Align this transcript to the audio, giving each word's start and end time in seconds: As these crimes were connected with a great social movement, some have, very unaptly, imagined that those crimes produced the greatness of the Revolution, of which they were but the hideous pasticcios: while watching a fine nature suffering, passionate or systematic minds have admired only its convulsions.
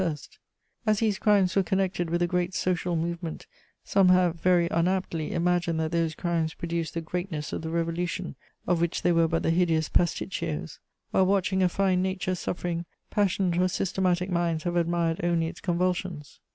As 0.87 0.97
these 0.97 1.19
crimes 1.19 1.55
were 1.55 1.61
connected 1.61 2.09
with 2.09 2.23
a 2.23 2.27
great 2.27 2.55
social 2.55 2.95
movement, 2.95 3.45
some 3.83 4.09
have, 4.09 4.33
very 4.39 4.67
unaptly, 4.71 5.31
imagined 5.31 5.79
that 5.79 5.91
those 5.91 6.15
crimes 6.15 6.55
produced 6.55 6.95
the 6.95 7.01
greatness 7.01 7.53
of 7.53 7.61
the 7.61 7.69
Revolution, 7.69 8.35
of 8.65 8.81
which 8.81 9.03
they 9.03 9.11
were 9.11 9.27
but 9.27 9.43
the 9.43 9.51
hideous 9.51 9.89
pasticcios: 9.89 10.79
while 11.11 11.27
watching 11.27 11.61
a 11.61 11.69
fine 11.69 12.01
nature 12.01 12.33
suffering, 12.33 12.85
passionate 13.11 13.61
or 13.61 13.67
systematic 13.67 14.31
minds 14.31 14.63
have 14.63 14.75
admired 14.75 15.23
only 15.23 15.45
its 15.45 15.59
convulsions. 15.61 16.39